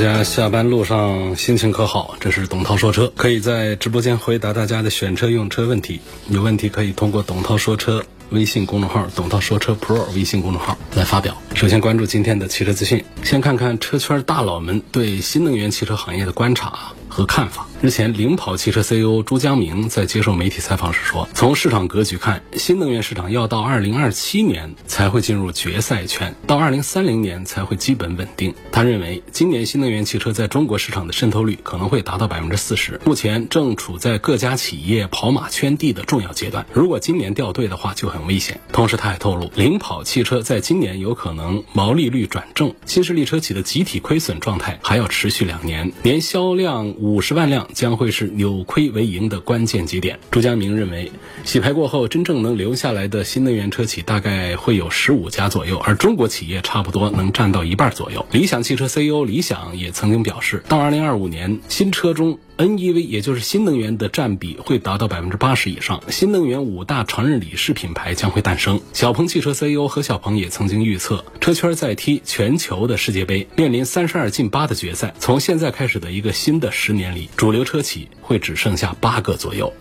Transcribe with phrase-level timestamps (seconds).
[0.00, 2.16] 大家下班路上心情可好？
[2.18, 6.00] 这是董涛说车，可以在直播间回答大家的选车用车问题。
[6.30, 11.36] 有问题可以通过董涛说车微信公众号、董涛说车 Pro 微信公众号来发表。
[11.54, 17.66] 首先关注今天的汽车资讯，先看看车圈大佬们对新能源汽车行业的观察和看法。
[17.82, 36.66] 日前，领跑汽车 CEO 朱江明在接受媒体采访时说：“从市场格局看，新能源市场要到2027年才会进入决赛圈，到2030年才会基本稳定。”他认为，今年新能源汽车在中国市场的渗透率可能会达到百分之四十，目前正处在各家企业跑马圈地的重要阶段。
[36.74, 38.60] 如果今年掉队的话，就很危险。
[38.72, 47.68] 同时，他还透露，领跑汽车在今年有可能毛利率转正，新势力车企的集体亏损状态还要持续两年，年销量五十万辆。
[47.72, 50.18] 将会是扭亏为盈的关键节点。
[50.30, 51.10] 朱家明认为，
[51.44, 58.24] 洗牌过后，真正能留下来的新能源车企大概会有十五家左右，而中国企业差不多能占到一半左右。
[58.32, 62.38] 理想汽车 CEO 李想也曾经表示，到二零二五年，新车中。
[62.60, 68.80] NEV 也就是新能源的占比会达到百分之八十以上，新能源五大常任理事品牌将会诞生。
[68.92, 75.14] 小鹏汽车 CEO 何小鹏也曾经预测，车圈在踢全球的世界杯，面临三十二进八的决赛。
[75.18, 79.72] 从现在开始的一个新的十年里，主流车企会只剩下八个左右。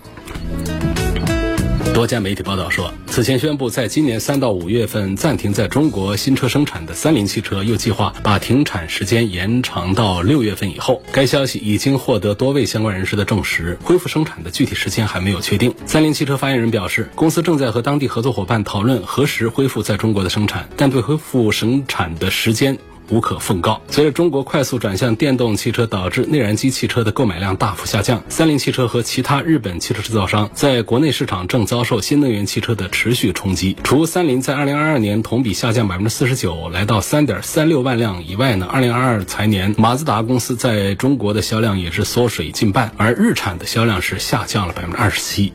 [2.00, 11.04] 多家媒体报道说，此前宣布在今年三到五月份暂停在中国新车生产的三菱汽车，又计划把停产时间延长到六月份以后。
[11.12, 15.76] 该消息已经获得多位相关人士的证实，恢复生产的具体时间还没有确定。
[15.86, 22.80] 三菱汽车发言人表示，公司正在和当地合作伙伴讨论何时恢复在中国的生产，但对恢复生产的时间。
[23.10, 23.82] 无可奉告。
[23.90, 28.24] 随着中国快速转向电动汽车，导致内燃机汽车的购买量大幅下降。
[28.30, 33.76] 三菱汽车和其他日本汽车制造商在国内市场正遭受新能源汽车的持续冲击。
[33.84, 45.54] 除三菱在2022年同比下降百分之四十九，来到3.36万辆以外呢，2022财年马自达公司在中国的销量也是缩水近半，而日产的销量是下降了百分之二十七。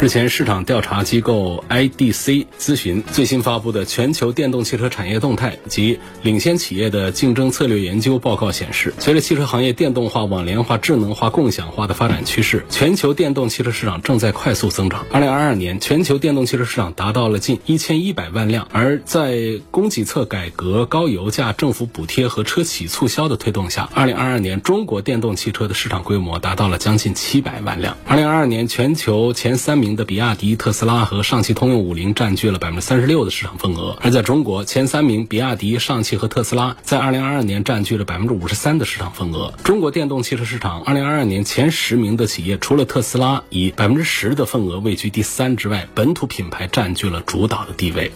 [0.00, 15.04] 日前，市场调查机构 IDC 咨询最新发布的全球电动汽车产业动态及领先企业的竞争策略研究报告显示，随着汽车行业电动化、网联化、智能化、共享化的发展趋势，全球电动汽车市场正在快速增长。
[15.12, 27.98] 二零二二年，全球电动汽车市场达到了近一千一百万辆，而在供给侧改革、高油价、政府补贴和车企促销的推动下，二零二二年中国电动汽车的市场规模达到了将近七百万辆。
[28.06, 29.89] 二零二二年，全球前三名。
[29.96, 39.54] 的比亚迪、特斯拉和上汽通用五菱占据了百分之三十六的市场份额，而在中国前三名比亚迪、上汽和特斯拉在二零二二年占据了百分之五十三的市场份额。
[39.64, 48.12] 中国电动汽车市场二零二二年前十名的企业，除了特斯拉以百分之十的份额位居第三之外，本土品牌占据了主导的地位。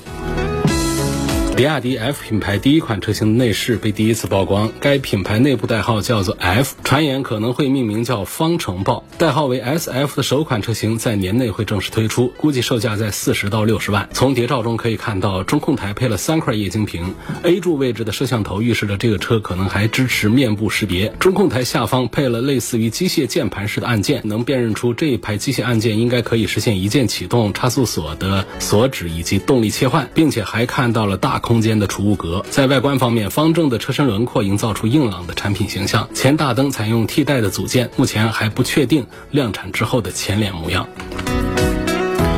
[1.56, 14.08] 比亚迪 F 品牌第一款车型的内饰被第一次曝光，该品牌内部代号叫做 F，传言可能会命名叫方程豹，代号为 SF 的首款车型在年内会正式推出，估计售价在四十到六十万。
[14.12, 17.14] 从谍照中可以看到，中控台配了三块液晶屏
[17.44, 21.14] ，A 柱位置的摄像头预示着这个车可能还支持面部识别。
[21.20, 31.43] 中控台下方配了类似于机械键盘式的按键，能辨认出这一排机械按键应该可以实现一键启动、差速锁的锁止以及动力切换，并且还看到了大。
[31.44, 36.08] 空间的储物格，在外观方面，方正的车身轮廓营造出硬朗的产品形象。
[36.14, 40.88] 前大灯采用替代的组件，目前还不确定量产之后的前脸模样。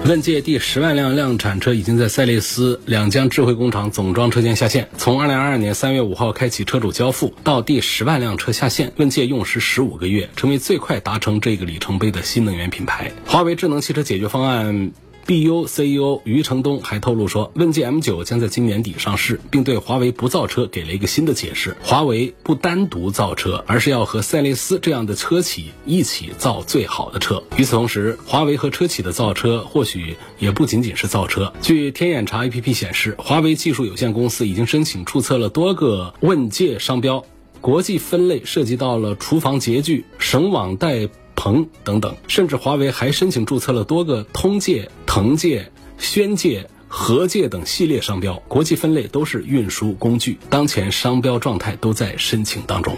[0.07, 4.89] 问界第十万辆量产车已经在赛力斯两江智慧工厂总装车间下线。
[4.97, 13.13] 从二零二二年三月五号开启车主交付到第十万辆车下线，问界用时十五个月，成为最快达成这个里程碑的新能源品牌。
[13.25, 14.91] 华为智能汽车解决方案。
[15.27, 27.43] BU CEO 余承东还透露说，问界 M9 将在今年底上市，并对华为不造车给了一个新的解释：华为不单独造车，而是要和赛力斯这样的车企一起造最好的车。
[27.57, 31.53] 与此同时，华为和车企的造车或许也不仅仅是造车。
[31.61, 37.25] 据天眼查 APP 显示，华为技术有限公司已经申请注册了多个问界商标，
[37.61, 41.09] 国际分类涉及到了厨房洁具、省网带。
[41.37, 52.97] 鹏等等，甚至华为还申请注册了多个通界、腾界、宣界、合界等系列商标，国际分类都是运输工具，当前商标状态都在申请当中。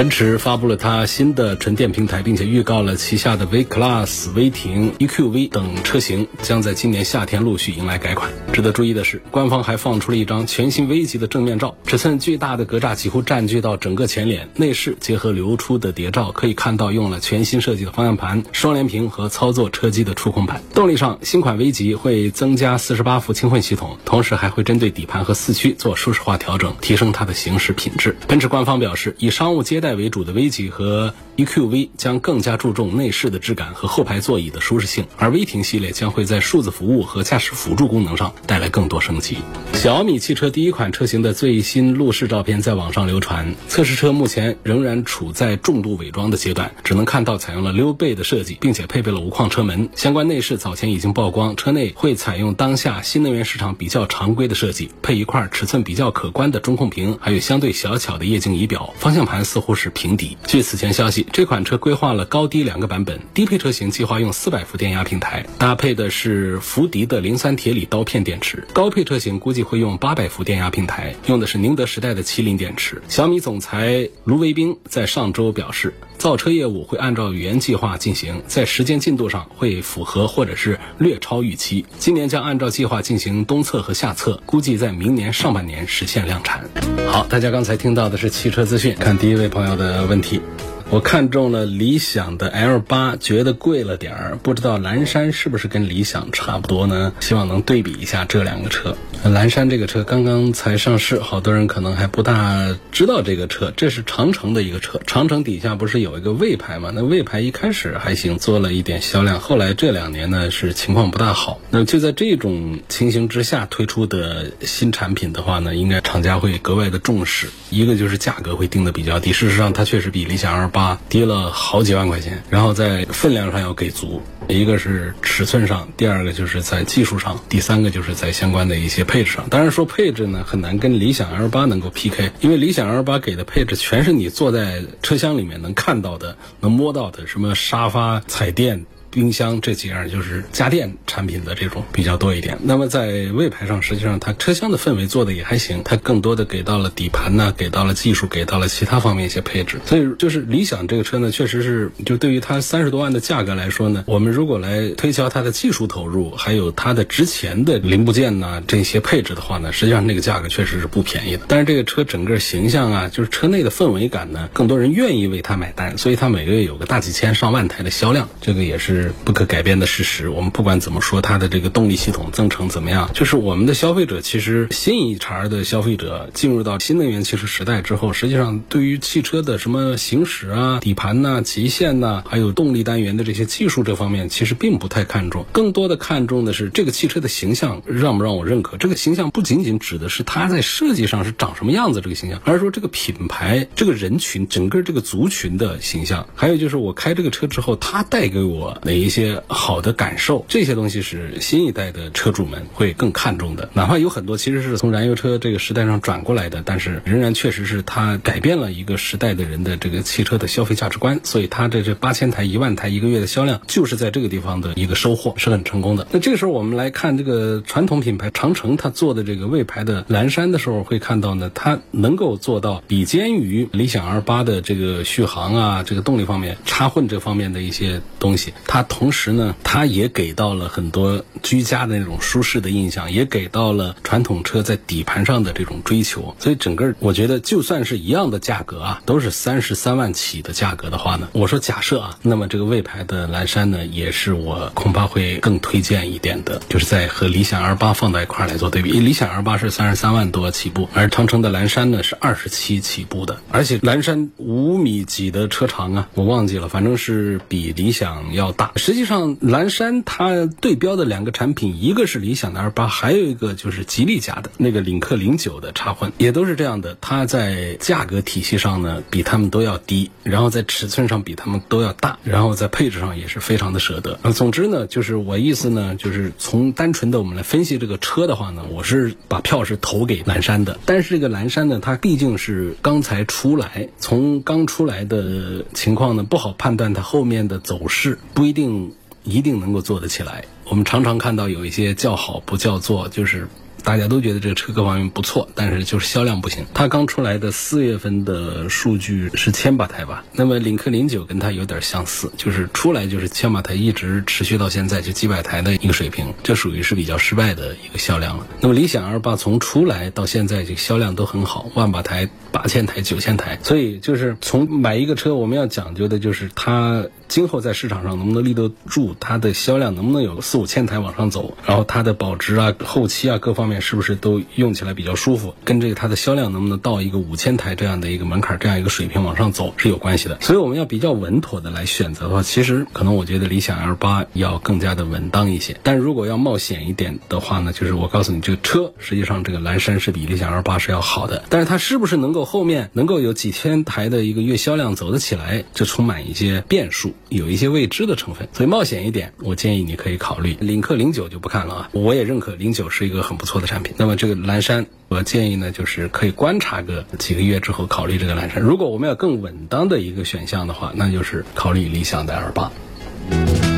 [0.00, 8.30] 奔驰发布了它新的纯电平台，并且预告了旗下的 V Class、威霆、EQV 等车型将在今年夏天陆续迎来改款。
[8.50, 14.48] 值得注意的是，官方还放出了一张全新 V 级的正面照，尺寸巨大的格栅几乎占据到整个前脸。
[14.56, 20.62] 内饰结合流出的谍照，可以看到用了全新设计的方向盘、双联屏和操作车机的触控板。
[20.72, 28.16] 动力上，新款 V 级会增加四十八伏轻混系统，同时还会针对底盘和四驱做舒适化调整，提升它的行驶品质。
[28.26, 29.89] 奔驰官方表示，以商务接待。
[29.94, 39.38] 为主的 V 级和 EQV 将更加注重内饰的质感和后排座椅的舒适性，而威霆系列将会在数字服务和驾驶辅助功能上带来更多升级。
[39.72, 49.88] 小米汽车第一款车型的最新路试照片在网上流传，测试车目前仍然处在重度伪装的阶段，只能看到采用了溜背的设计，并且配备了无框车门。
[49.96, 59.79] 相关内饰早前已经曝光，车内会采用当下新能源市场比较常规的设计，配一块尺寸比较可观的中控屏，还有相对小巧的液晶仪表，方向盘似乎是。
[59.80, 60.36] 是平底。
[60.46, 73.00] 据此前消息，这款车规划了高低两个版本，低配车型计划用四百伏电压平台，搭配的是福迪的磷酸铁锂刀片电池；高配车型估计会用八百伏电压平台，用的是宁德时代的麒麟电池。
[73.08, 81.86] 小米总裁卢维兵在上周表示，造车业务会按照原计划进行，在时间进度上会符合或者是略超预期。
[81.98, 86.62] 今年将按照计划进行东测和下测，估计在明年上半年实现量产。
[87.08, 89.70] 好，大家刚才听到的是汽车资讯，看第一位朋友。
[89.80, 90.42] 的问题，
[90.92, 97.12] 我看中了理想的 L 八，觉得贵了点儿，不知道蓝山是不是跟理想差不多呢？
[97.20, 98.96] 希望能对比一下这两个车。
[99.22, 103.72] 蓝山这个车刚刚才上市，好多人可能还不大知道这个车。
[103.76, 106.90] 这是长城的一个车，长城底下不是有一个魏牌吗？
[106.92, 111.60] 那魏牌一开始还行，做了一点销量，后来这两年呢是情况不大好。
[111.70, 117.46] 那就在这种情形之下推出的新产品的话呢，应该厂家会格外的重视。
[117.70, 124.22] 一个就是价格会定的比较低，事实上它确实比理想 L 八啊低了好几万块钱，然后在分量上要给足。
[124.48, 129.46] 一个是尺寸上，第二个就是在技术上，第三个就是在相关的一些配置上。
[129.50, 138.86] 当然说配置呢，很难跟理想 L 八能够 PK，因为理想 L 八给的配置全是你坐在车厢里面能看到的、能摸到的，什么沙发、彩电。
[139.10, 142.58] 冰箱这几样就是家电产品的这种比较多一点。
[142.62, 149.80] 那么在魏牌上，实际上它车厢的氛围做的也还行，它更多的给到了底盘呢，给到了技术，给到了其他方面一些配置。
[149.84, 161.42] 所以就是理想这个车呢，确实是就对于它三十多万的价格来说呢，我们如果来推敲它的技术投入，还有它的值钱的零部件呢这些配置的话呢，实际上那个价格确实是不便宜的。
[161.48, 168.99] 但是这个车整个形象啊，就是车内的氛围感呢，更多人愿意为它买单，所以它每个月有个大几千上万台的销量，这个也是。
[169.00, 170.28] 是不可改变的事实。
[170.28, 185.46] 我们不管怎么说，它的这个动力系统增程怎么样，就是我们的消费者其实新一茬的消费者进入到新能源汽车时代之后，实际上对于汽车的什么行驶啊、底盘呐、极限呐，还有动力单元的这些技术这方面，其实并不太看重。
[185.52, 188.76] 更多的看重的是这个汽车的形象让不让我认可。
[188.76, 196.26] 这个形象不仅仅指的是它在设计上是长什么样子这个形象，而是说这个品牌、这个人群、整个这个族群的形象。
[196.34, 198.80] 还有就是我开这个车之后，它带给我。
[198.90, 203.68] 哪一些好的感受，这些东西是新一代的车主们会更看重的。
[203.72, 211.20] 哪怕有很多其实是从燃油车这个时代上转过来的，但是仍然确实是它改变了一个时代的人的这个汽车的消费价值观。
[211.22, 216.08] 所以它的这八千台、一万台一个月的销量，就是在这个地方的一个收获，是很成功的。
[216.10, 228.79] 那这个时候我们来看这个传统品牌长城，它做的这个魏牌的蓝山的时候，会看到呢，它能够做到比肩于理想 L 八的这个续航啊，这个动力方面、插混这方面的一些东西，它。
[228.82, 236.34] 同时呢，它也给到了很多居家的那种舒适的印象，也给到了传统车在底盘上的这种追求。
[236.38, 249.00] 所以整个我觉得，就算是一样的价格啊，都是三十三万起的价格的话呢，我说假设啊，那么这个魏牌的蓝山呢，也是我恐怕会更推荐一点的，就是在和理想 L 八放在一块来做对比。
[249.00, 258.69] 理想 L 八是三十三万多起步，而长城的蓝山呢是二十七起步的，而且蓝山五米几的车长啊，我忘记了，反正是比理想要大。
[258.76, 262.20] 实际上，蓝山它对标的两个产品，一个是。
[262.20, 263.84] 理想的 L 八，还有一个就是。
[263.84, 266.54] 吉利家的那个领克零九的插混，也都是。
[266.54, 266.96] 这样的。
[267.00, 273.40] 它在价格体系上呢，比他们都要低，然后在尺寸上比他们都要大，然后在配置上也是。
[273.40, 274.18] 非常的舍得。
[274.32, 275.16] 总之呢，就是。
[275.16, 276.32] 我意思呢，就是。
[276.38, 279.14] 从单纯的我们来分析这个车的话呢，我是。
[279.28, 279.76] 把票是。
[279.76, 280.78] 投给蓝山的。
[280.84, 281.10] 但是。
[281.10, 282.76] 这个蓝山呢，它毕竟是。
[282.82, 288.59] 刚才出来，从刚出来的情况呢，不好判断它后面的走势，不一定。
[288.60, 288.92] 定
[289.24, 290.44] 一定能够做得起来。
[290.70, 293.48] 我们常常看到有一些叫好不叫座，就是。
[293.82, 296.66] 大家都觉得这个车各方面不错，但是就是销量不行。
[296.74, 300.22] 它刚出来的四月份的数据是千把台吧？
[300.34, 308.46] 那么领克零九跟它有点相似，就是出来就是千把台，一直持续到现在就几百台的一个水平，这属于是比较失败的一个销量了。
[308.60, 313.58] 那么理想 L 八从出来到现在，这个销量都很好，万把台、八千台、九千台。
[313.62, 323.80] 所以就是从买一个车，我们要讲究的就是它今后在市场上能不能立得住，它的销量能不能有四五千台往上走，然后它的保值啊、后期啊各方面。
[323.80, 325.54] 是不是都用起来比较舒服？
[325.64, 330.38] 跟这个它的销量能不能到一个五千台这样的一个门槛，这样一个水平往上走是有关系的。
[330.40, 335.78] 所以我们要比较稳妥的来选择的话，其实可能我觉得理想 L 八要更加的稳当一些。
[335.82, 341.44] 但如果要冒险一点的话呢，就是我告诉你，这个车实际上这个蓝山是比理想 L 八是要好的。
[341.48, 348.48] 但是它是不是能够后面能够有几千台的一个月销量走得起来，就充满一些变数，有一些未知的成分。
[348.52, 351.90] 所以冒险一点，我建议你可以考虑领克零九就不看了啊。
[351.92, 353.60] 我也认可零九是一个很不错。
[353.60, 358.62] 的产品，那么这个蓝山，我建议呢，就是可以观察个几个月之后考虑这个蓝山。
[358.62, 363.69] 如果我们要更稳当的一个选项的话，那就是考虑理想的 L 八。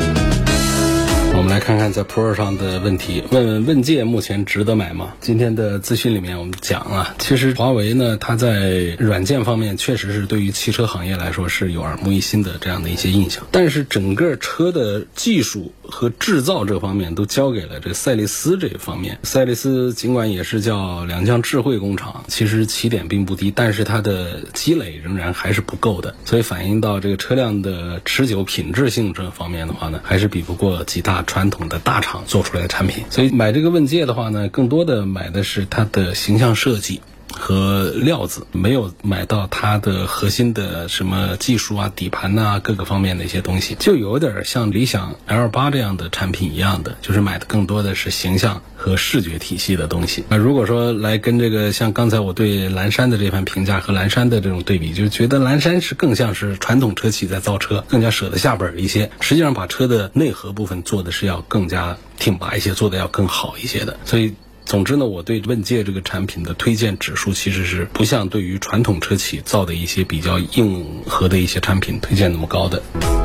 [1.43, 5.13] 我们来看看在 Pro 上的问题，问问问界目前值得买吗？
[5.19, 19.19] 今天的资讯里面我们讲啊，其实华为呢，它在软件方面确实是对于汽车行业来说是有耳目一新的这样的一些印象，但是整个车的技术和制造这方面都交给了这赛力斯这一方面。
[19.23, 31.21] 赛力斯尽管也是叫两江智慧工厂，其实起点并不低，但是它的积累仍然还是不够的，所以反映到这个车辆的持久品质性这方面的话呢，还是比不过几大。
[31.33, 37.01] 传统的大厂做出来的产品，所以买这个问界的话呢，更多的买的是它的形象设计。
[37.33, 50.23] 和料子没有买到它的核心的什么技术啊、底盘呐各个方面的一些东西，就有点像理想 L 八这样的产品一样的，就是买的更多的是形象和视觉体系的东西。
[50.29, 64.33] 那如果说来跟这个像刚才我对蓝山的这番评价和蓝山的这种对比，就觉得蓝山是更像是传统车企在造车，更加舍得下本一些，实际上把车的内核部分做的是要更加挺拔一些，做的要更好一些的，所以。
[64.65, 73.22] 总之呢，我对问界这个产品的推荐指数其实是不像对于传统车企造的一些比较硬核的一些产品推荐那么高的。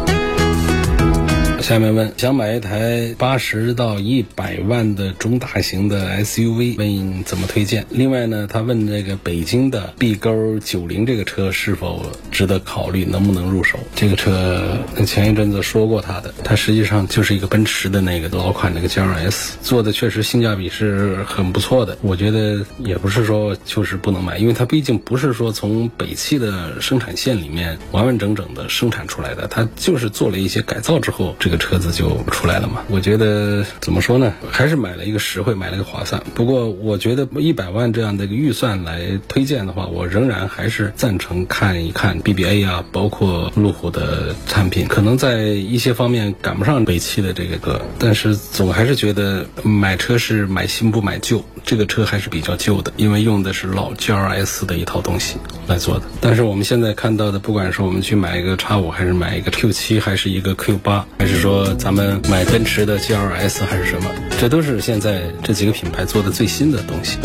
[1.60, 7.84] 下面问想买一台八十到一百万的中大型的 SUV，问怎么推荐？
[7.90, 13.76] 另外呢，他问这个北京的 B 勾九零这个车是否值得考虑，能不能入手？
[13.96, 21.98] 这个车前一阵子说过他的，它实际上就是一个奔驰的那个老款那个 GLS，做的确实性价比是很不错的。
[22.02, 31.34] 我觉得也不是说就是不能买，因为它毕竟不是说从北汽的生产线里面完完整整的生产出来的，它就是做了一些改造之后。
[31.38, 32.82] 这这个车子就出来了嘛？
[32.90, 34.34] 我觉得怎么说呢？
[34.50, 36.22] 还是买了一个实惠，买了一个划算。
[36.34, 44.86] 不过我觉得一百万这样的一个预算来推荐的话，我仍然还是赞成看一看 BBA 啊，包括路虎的产品。
[44.88, 51.42] 可能在一些方面赶不上北汽的这个，但是总还是觉得买车是买新不买旧。
[51.64, 55.36] 这个车还是比较旧的，因为用的是老 GLS 的一套东西
[55.66, 56.04] 来做的。
[56.18, 67.18] 但是我们现在看到的，不管是我们去买一个叉五，还是买一个 Q 七，还是一个 Q 八，还是说咱们买奔驰的 GLS 还是什么，这都是现在这几个品牌做的最新的东西。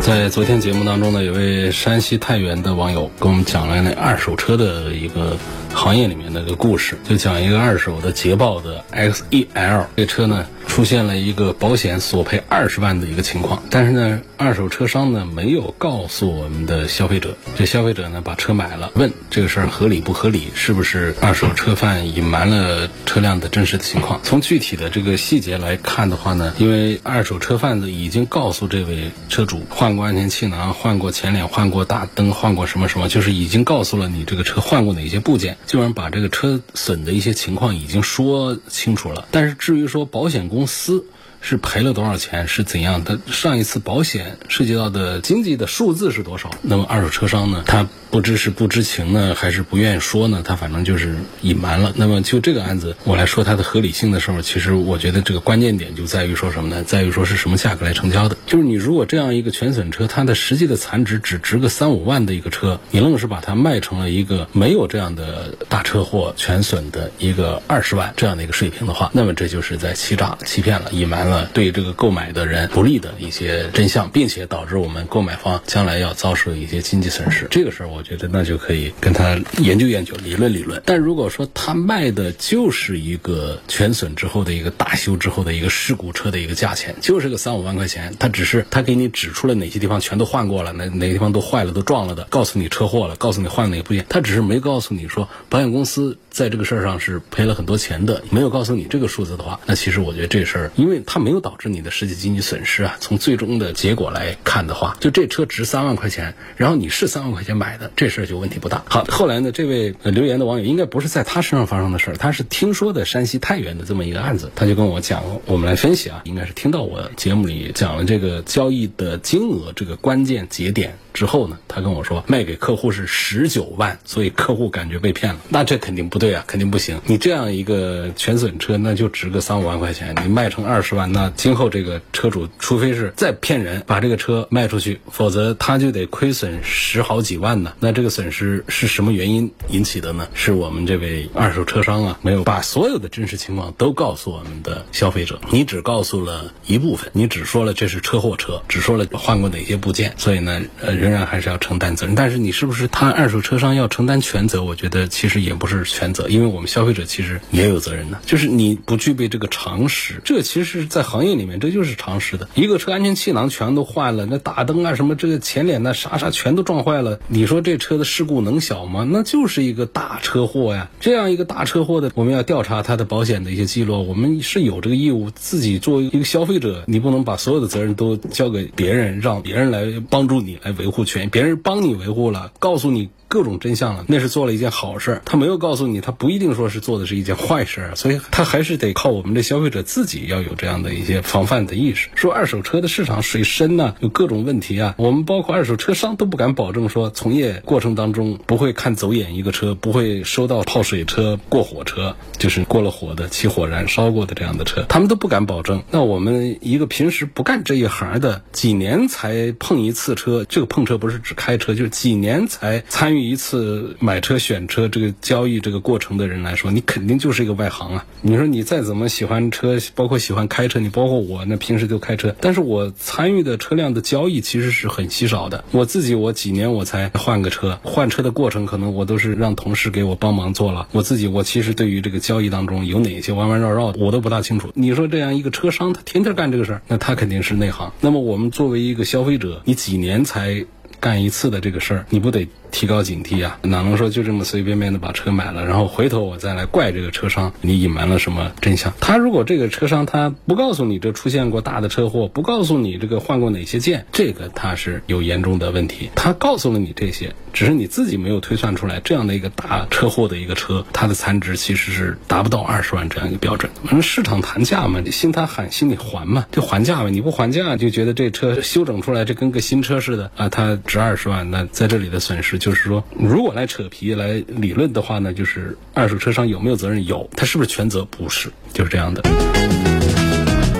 [0.00, 5.36] 在昨天节目当中呢，有位山西太原的网友跟我们讲了那二手车的一个
[5.74, 10.46] 行业里面的一个故事，就讲一个二手的捷豹的 XEL 这车呢。
[10.66, 24.18] 出现了一个保险索赔二十万的一个情况，但是呢，二手车商呢没有告诉我们的消费者，这消费者呢把车买了，问这个事儿合理不合理，是不是二手车贩隐瞒了车辆的真实的情况？
[24.22, 39.26] 从具体的这个细节来看的话呢，因为二手车贩子已经告诉这位车主换过安全气囊、换过前脸、换过大灯、换过什么什么，就是已经告诉了你这个车换过哪些部件，基本上把这个车损的一些情况已经说清楚了。
[39.30, 41.04] 但是至于说保险公，司
[41.40, 42.48] 是赔了多少钱？
[42.48, 43.18] 是怎样的？
[43.26, 46.50] 上一次保险涉及到的经济的数字是多少？
[46.62, 47.62] 那么二手车商呢？
[47.66, 47.88] 他。
[48.14, 50.40] 不知是不知情呢，还是不愿意说呢？
[50.46, 51.92] 他反正就是隐瞒了。
[51.96, 56.84] 那么就这个案子，我来说它的合理性的时候，其实我觉得这个关键点就在于说什么呢？
[56.84, 58.36] 在于说是什么价格来成交的？
[58.46, 77.48] 就是你如果这样一个全损车，它的实际的残值只值个三五万的一个车，你愣是把它卖成了一个没有这样的大车祸全损的一个二十万这样的一个水平的话，那么这就是在欺诈、欺骗了，隐瞒了对这个购买的人不利的一些真相，并且导致我们购买方将来要遭受一些经济损失。
[77.50, 78.03] 这个事儿我。
[78.04, 80.82] 觉得那就可以跟他研究研究、理论理论。
[80.84, 108.82] 但如果说他卖的就是一个全损之后的一个大修之后的一个事故车的一个价钱，就是个三五万块钱，他只是他给你指出了哪些地方全都换过了，哪哪个地方都坏了、都撞了的，告诉你车祸了，告诉你换了哪个部件，他只是没告诉你说保险公司在这个事儿上是赔了很多钱的，没有告诉你这个数字的话，那其实我觉得这事儿，因为它没有导致你的实际经济损失啊，从最终的结果来看的话，就这车值三万块钱，然后你是三万块钱买的，这事儿就问题不大。
[108.88, 120.98] 好，后来呢，这位留言的网友应该不是在他身上发生的事儿，他是听说的山西太原的这么一个案子，他就跟我讲，我们来分析啊，应该是听到我节目里讲了这个交易的金额这个关键节点。
[121.14, 125.40] 之后呢，他跟我说卖给客户是十九万，所以客户感觉被骗了。
[125.48, 127.00] 那这肯定不对啊，肯定不行。
[127.06, 137.72] 你这样一个全损车，那就值个三五万块钱，你卖成二十万，那今后这个车主除非是再骗人把这个车卖出去，否则他就得亏损十好几万呢。
[137.78, 140.26] 那这个损失是什么原因引起的呢？
[140.34, 151.03] 是我们这位二手车商啊，没有把所有的真实情况都告诉我们的消费者，你只告诉了一部分，你只说了这是车祸车，只说了换过哪些部件，所以呢，呃。
[151.04, 154.64] 仍然还是要承担责任，但是你是不是他二手车商要承担全责？
[154.64, 158.18] 我觉得其实也不是全责，因为我们消费者其实也有责任的。
[158.24, 162.48] 就是你不具备这个常识，这其实，在行业里面这就是常识的。
[162.54, 169.06] 一个车安全气囊全都坏了，那大灯啊什么这个前脸那啥啥全都撞坏了，你说这车的事故能小吗？
[169.06, 170.90] 那就是一个大车祸呀！
[171.00, 180.93] 这样一个大车祸的，我们要调查他的保险的一些记录，我们是有这个义务，自己作为一个消费者，你不能把所有的责任都交给别人，让别人来帮助你来维护。
[180.94, 183.10] 护权，别人帮你维护了，告诉你。
[183.26, 185.20] 各种真相了，那是做了一件好事。
[185.24, 192.10] 他没有告诉你，他不一定说是做的是一件坏事，所以他还是得靠我们的消费者自己要有这样的一些防范的意识。
[192.14, 205.82] 说二手车的市场水深呢，有各种问题啊，我们包括二手车商都不敢保证说从业过程当中不会看走眼一个车，不会收到泡水车、过火车，就是过了火的、起火燃烧过的这样的车，他们都不敢保证。
[205.90, 213.24] 那我们一个平时不干这一行的，几年才碰一次车，这个碰车不是指开车，就是几年才参与。
[213.24, 218.04] 一次买车选车这个交易这个过程的人来说，你肯定就是一个外行啊！
[218.20, 225.64] 你说你再怎么喜欢车，包括喜欢开车，你包括我，那平时就开车，但是我参与的车辆的交易其实是很稀少的。
[225.70, 230.86] 我自己我几年我才换个车，换车的过程可能我都是让同事给我帮忙做了。
[230.92, 234.70] 我自己我其实对于这个交易当中有哪些弯弯绕绕，我都不大清楚。
[234.74, 237.90] 你说这样一个车商，他天天干这个事儿，那他肯定是内行。
[238.02, 240.66] 那么我们作为一个消费者，你几年才
[241.04, 242.48] 干一次的这个事儿，你不得？
[242.70, 243.56] 提高警惕啊！
[243.62, 248.92] 哪能说就这么随随便便的把车买了，然后回头我再来怪这个车商，你隐瞒了什么真相？
[248.98, 256.10] 他如果这个车商他不告诉你这出现过大的车祸，不告诉你这个换过哪些件，这个他是有严重的问题。
[256.16, 263.70] 他告诉了你这些，只是你自己没有推算出来，这样的一个大车祸的一个车，它的残值其实是达不到二十万这样一个标准。
[263.84, 267.08] 反正市场谈价嘛，你心他喊心里还嘛，就还价嘛。
[267.08, 272.56] 你不还价，就觉得这车修整出来这跟个新车似的啊，他值二十万，那在这里的损失。
[272.56, 277.04] 就是说，如果来扯皮来理论的话呢，就是二手车商有没有责任？
[277.04, 278.04] 有，他是不是全责？
[278.04, 279.20] 不是，就是这样的。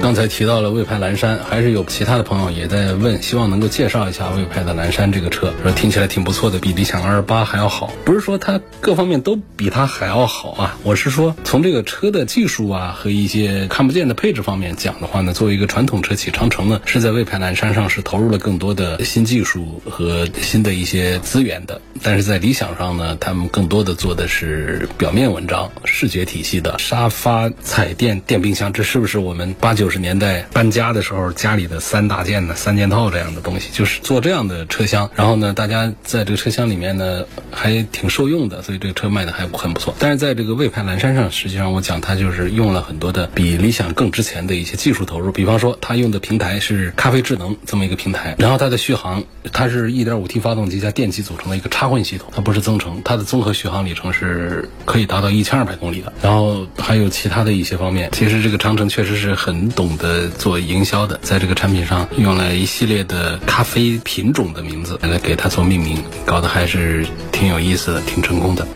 [0.04, 7.90] 刚才提到了魏派蓝山，还是有其他的朋友也在问，希望能够介绍一下魏派的蓝山这个车，说听起来挺不错的，比理想 L 八还要好。
[8.04, 21.80] 不是说它各方面都比它还要好啊，我是说从这个车的技术啊和一些看不见的配置方面讲的话呢，作为一个传统车企，长城呢是在魏派蓝山上是投入了更多的新技术和新的一些资源的。
[22.02, 32.54] 但是在理想上呢，他们更多的做的是表面文章、视觉体系的沙发、彩电、电冰箱，这是不是我们八九十年代搬家的时候家里的三大件呢？
[32.56, 35.08] 三件套这样的东西，就是做这样的车厢。
[35.14, 39.94] 然后呢，大家在这个车厢里面呢还挺受用的，所以这个车卖的还很不错。
[40.00, 51.84] 但是在这个魏派蓝山上，实际上我讲它就是用了很多的比理想更值钱的一些技术投入，比方说它用的平台是咖啡智能这么一个平台，然后它的续航，它是一点五 T 发动机加电机组成的一个插。
[51.84, 56.12] 混系统，它不是增程，它的综合续航里程是可以达到一千二百公里的。
[56.22, 68.66] 然后还有其他的一些方面，其实这个长城确实是很懂得做营销的，在这个产品上用了一系列的咖啡品种的名字来给它做命名，搞得还是挺有意思的，挺成功的。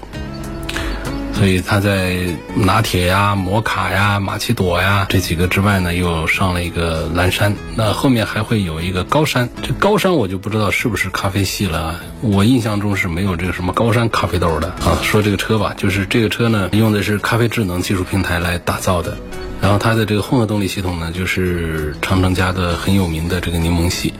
[1.34, 2.16] 所以他在
[2.56, 7.54] 拿铁呀、摩卡呀、玛奇朵呀这几个之外呢，又上了一个蓝山。
[7.76, 12.00] 那后面还会有一个高山，这高山我就不知道是不是咖啡系了。
[12.22, 14.98] 我印象中是没有这个什么高山咖啡豆的啊。
[15.00, 19.16] 说这个车吧，就是这个车呢，用的是咖啡智能技术平台来打造的。
[19.60, 24.12] 然后它的这个混合动力系统呢，就是长城家的很有名的这个柠檬系，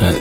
[0.00, 0.12] 呃。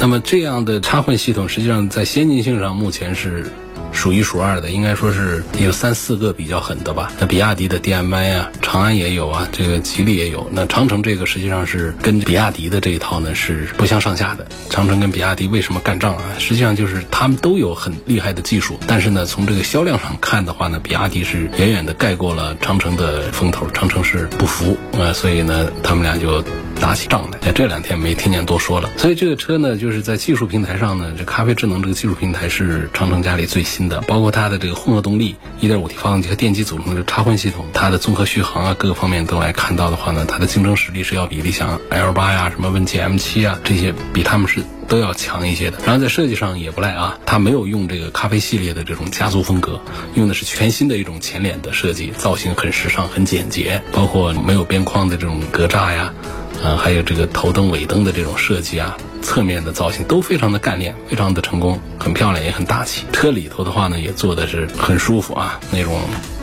[0.00, 3.44] 那么这样的插混系统，实际上在先进性上目前是。
[3.94, 7.10] 数一数二的，应该说是有三四个比较狠的吧。
[7.18, 10.46] 那比亚迪的 DM-i 啊，长安也有啊，这个吉利也有。
[10.52, 14.46] 那长城这个实际上是跟比亚迪的这一套呢是不相上下的。
[14.68, 16.22] 长城跟比亚迪为什么干仗啊？
[16.38, 26.42] 实际上就是他们都有很厉害的技术，但是呢，从这个销量上看的话呢，比亚迪是远远的盖过了长城的风头，长城是不服啊，所以呢，他们俩就
[26.80, 27.38] 打起仗来。
[27.40, 28.90] 在这两天没听见多说了。
[28.96, 33.84] 所以这个车呢，就是在技术平台上呢，这咖啡智能这个技术平台是长城家里最新。
[33.84, 45.78] 的，包括它的这个混合动力，1.5T 发动机和电机组成的插混系统，它的综合续航啊，各个方面都来看到的话呢，它的竞争实力是要比理想 L8 呀、什么问界 M7 啊这些比他们是都要强一些的。
[45.84, 49.78] 然后在设计上也不赖啊，它没有用这个咖啡系列的这种家族风格，
[50.14, 56.14] 用的是全新的一种前脸的设计，造型很时尚、很简洁，包括没有边框的这种格栅呀，
[56.62, 58.96] 啊，还有这个头灯、尾灯的这种设计啊。
[59.22, 63.06] 侧面的造型都非常的干练，非常的成功，很漂亮，也很大气。
[63.10, 65.98] 车里头的话呢，也做的是很舒服啊，那种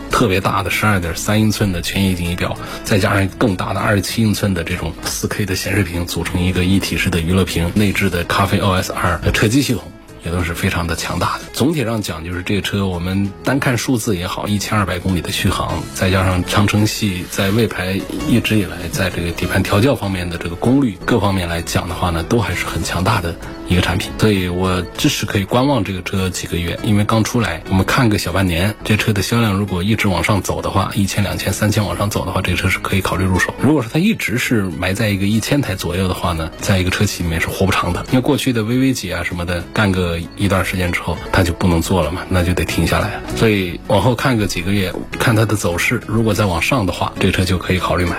[0.10, 9.91] 特别大的十二点三英寸的全液晶仪表，再加上更大的二十七英寸的这种四 K 的显示屏，组成一个一体式的娱乐屏，内置的咖啡 OS 二车机系统。
[10.24, 11.46] 也都是非常的强大的。
[11.54, 23.36] 总体上讲，就是这个车，我们单看数字也好，一千二百公里的续航，再加上长城系在魏牌一直以来在这个底盘调教方面的这个功率各方面来讲的话呢，都还是很强大的
[23.72, 24.12] 一个产品。
[24.20, 33.54] 所以我支持可以观望这个车几个月，因为刚出来，我们看个小半年，这车的销量如果一直往上走的话，一千、两千、三千往上走的话，这个车是可以考虑入手。
[33.62, 38.06] 如果说它一直是埋在一个一千台左右的话呢，在一个车企里面是活不长的。
[38.10, 43.22] 因为过去的 VV 几啊什么的，干个一段时间之后，它就不能做了嘛，那就得停下来。
[43.36, 48.18] 所以往后看个几个月，看它的走势，如果再往上的话，这车就可以考虑买。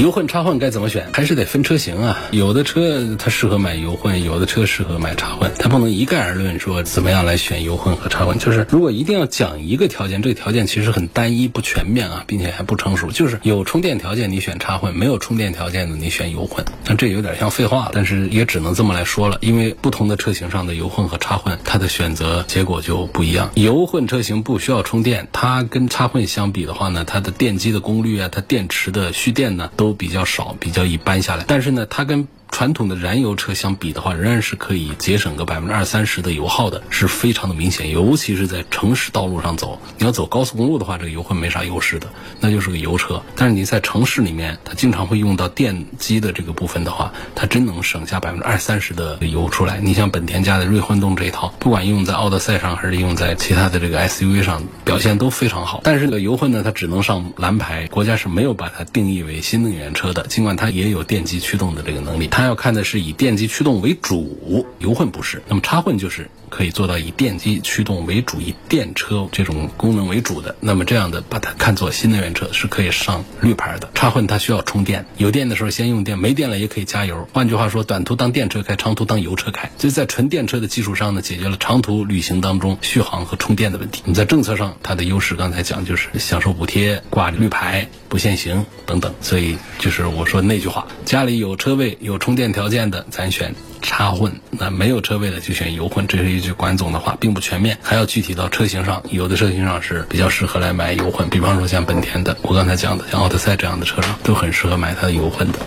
[0.00, 1.08] 油混插混该怎么选？
[1.12, 2.18] 还是得分车型啊。
[2.32, 8.36] 有的车它适合买油混，有的车适合买插混，它不能一概而论说怎么样来选油混和插混。
[8.38, 13.10] 就是如果一定要讲一个条件，这个条件其实很单一不全面啊，并且还不成熟。
[13.12, 16.64] 就是有充电条件你选插混，没有充电条件的你选油混。
[16.86, 19.38] 那这有点像废话，但是也只能这么来说了。
[19.40, 23.50] 因为不同的车型上的油混和插混，它的选择结果就不一样。
[23.54, 29.70] 油混车型不需要充电，它跟插混相比的话呢，它的电机的功率啊，它电池的蓄电呢。
[29.76, 32.26] 都都比较少，比较一般下来，但是呢，它跟。
[32.54, 37.90] 传统的燃油车相比的话，仍然是可以节省个百分之二三十的油耗的，是非常的明显。
[37.90, 42.06] 尤其是在城市道路上走，你要走高速公路的话，这个油混没啥优势的，
[42.38, 43.20] 那就是个油车。
[43.34, 49.80] 但是你在城市里面，它经常会用到电机的这个部分的话，它真能省下百分之二三十的油出来。
[49.80, 55.80] 你像本田家的锐混动这一套，不管用在奥德赛上还是用在其他的这个 SUV 上，表现都非常好。
[55.82, 62.43] 但是这个，油混呢，它只能上蓝牌，国家是没有把它定义为新能源车的，尽管它也有电机驱动的这个能力，它。
[62.44, 65.42] 要看的是以电机驱动为主，油混不是。
[65.48, 70.54] 那么插混就是可以做到以电机驱动为主，以电车这种功能为主的。
[70.60, 73.88] 那么这样的把它看作新能源车是可以上绿牌的。
[73.94, 77.26] 插混它需要充电，有电的时候先用电，没电了也可以加油。
[77.32, 79.70] 换句话说，短途当电车开，长途当油车开。
[79.78, 84.02] 就在纯电车的基础上呢，解决了长途旅行当中续航和充电的问题。
[84.04, 89.14] 你在政策上它的优势，刚才讲就是享受补贴、挂绿牌、不限行等等。
[89.20, 92.33] 所以就是我说那句话，家里有车位有充。
[92.34, 99.00] 充电条件的咱选插混，那没有车位的就选油混，这是一句管总的话，并不全面，还要具体到车型上。
[99.08, 105.60] 有的车型上是比较适合来买油混，比方说像本田的，我刚才讲的像奥德赛这样的车上都很适合买它的油混的。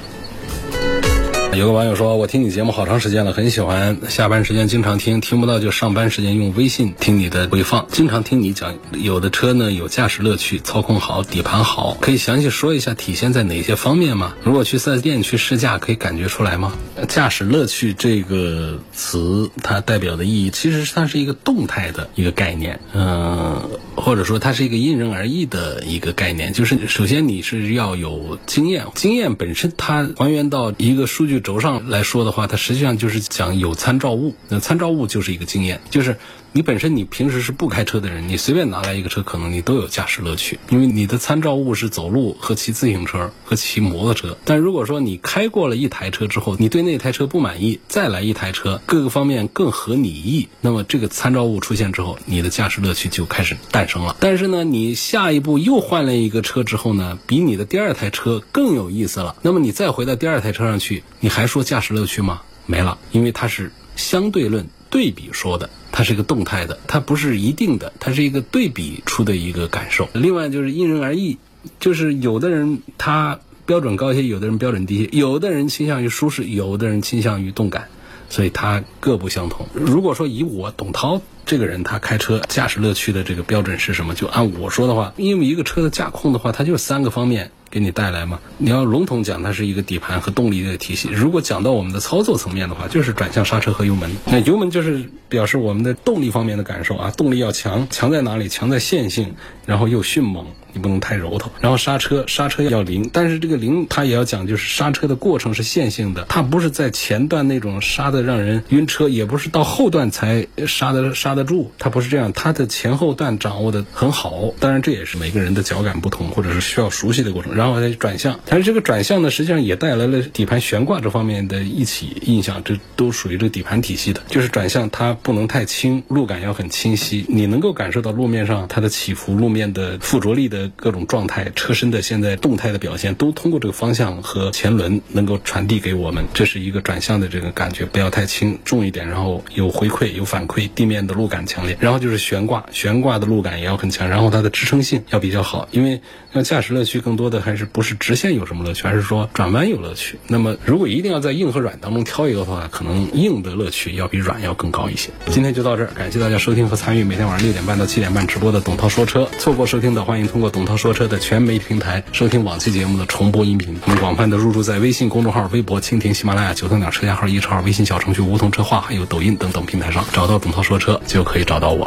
[1.57, 3.97] 有个网友说：“我听你节目好长时间了，很喜欢。
[4.09, 7.87] 下班时间经常听，听不到就上班时间用微信听你的回放。
[7.89, 14.35] 经常听你讲，有的车呢有驾驶乐趣，操控好，底盘好，可以详细说一下体现在哪些方面吗？
[14.43, 16.73] 如果去四 S 店去试驾，可以感觉出来吗？
[17.07, 26.53] 驾驶乐趣这个词，它代表的意义其实它是一个动态的一个概念，嗯，或者说它是一个因人而异的一个概念。
[26.53, 31.41] 就是首先你是要有经验，经验本身它还原到一个数据。
[31.47, 34.35] 轴上来说的话，它实际上就是讲有参照物。
[34.49, 36.13] 那参照物就是一个经验，就是
[36.57, 44.35] 你本身你平时是不开车的人，你随便拿来一个车，可能你都有驾驶乐趣，因为你的参照物是走路和骑自行车和骑摩托车。
[44.43, 54.15] 但如果说你开过了一台车之后，你对那台车不满意，再来一台车，各个方面更合你意，那么这个参照物出现之后，你的驾驶乐趣就开始诞生了。
[54.19, 61.03] 但是呢，你下一步又换了一个车之后呢，比你的第二台车更有意思了，那么你再回到第二台车上去。
[61.19, 62.41] 你还说驾驶乐趣吗？
[62.65, 70.07] 没了，因为它是相对论对比说的，它是一个动态的，它不是一定的，它是一个对比出的一个感受。
[70.13, 71.37] 另外就是因人而异，
[71.79, 77.87] 就是有的人他标准高一些，有的人标准低些，有的人倾向于舒适，有的人倾向于动感，
[78.29, 79.67] 所以它各不相同。
[79.73, 87.51] 如果说以我董涛这个人他开车驾驶乐趣的这个标准是什么，就按我说的话，因为一个车的驾控的话，它就三个方面。
[87.69, 88.39] 给你带来吗？
[88.57, 91.09] 你要笼统讲，它是一个底盘和动力的体系。
[91.09, 94.09] 如果讲到我们的操作层面的话，就是转向、刹车和油门。
[94.25, 98.47] 那油门就是表示我们的动力方面的感受啊，动力要强，强在哪里？
[98.47, 99.33] 强在线性，
[99.65, 100.45] 然后又迅猛，
[100.77, 101.51] 你不能太柔头。
[101.59, 114.53] 然后刹车，刹车要灵，但是这个灵它也要讲，就是刹车的过程是线性的，它不是在前段那种刹的让人晕车，也不是到后段才刹的刹得住，它不是这样，它的前后段掌握的很好。
[114.59, 117.55] 当然这也是每个人的脚感不同，或者是需要熟悉的过程。
[117.55, 124.21] 然后再转向，但是这个转向呢，实际上也带来了底盘悬挂这方面的一起印象，这都属于这个底盘体系的。
[124.27, 136.25] 就是转向它不能太轻，路感要很清晰，你能够感受到路面上它的起伏、路面的附着力的各种状态、车身的现在动态的表现，都通过这个方向和前轮能够传递给我们。
[136.33, 141.77] 这是一个转向的这个感觉，不要太轻，重一点，然后有回馈、有反馈，地面的路感强烈。
[141.79, 146.01] 然后就是悬挂，悬挂的路感也要很强，然后它的支撑性要比较好，因为
[146.33, 147.97] 像驾驶乐趣更多的还是不是。
[147.99, 150.19] 直线有什么乐趣，而是说转弯有乐趣？
[150.27, 155.09] 那么如果一定要在硬和软当中挑一个的话，可能硬的乐趣要比软要更高一些。
[155.27, 159.27] 今天就到这儿，感谢大家收听和参与每天晚上六点半到七点半直播的董涛说车。
[159.39, 163.77] 错过收听的，欢迎通董涛说车的全媒体平台收听往期节目的重播音频。
[163.83, 171.85] 我们广泛的入驻在微信公众号、微博、蜻蜓、喜马拉雅、九头鸟车架号、一车号、微信小程序梧桐车话，还有抖音等等平台上，找到董涛说车就可以找到我。